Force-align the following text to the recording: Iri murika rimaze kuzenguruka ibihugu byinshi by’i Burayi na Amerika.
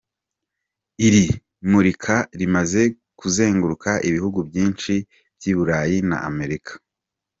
Iri 1.07 1.25
murika 1.71 2.15
rimaze 2.39 2.81
kuzenguruka 3.19 3.91
ibihugu 4.09 4.39
byinshi 4.49 4.93
by’i 5.35 5.53
Burayi 5.57 5.97
na 6.09 6.17
Amerika. 6.29 6.71